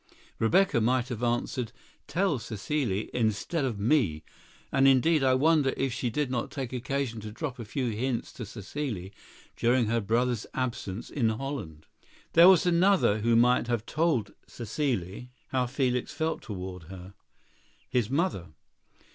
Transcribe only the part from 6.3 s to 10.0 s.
not take occasion to drop a few hints to Cécile during